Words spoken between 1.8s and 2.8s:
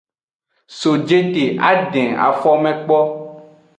den afome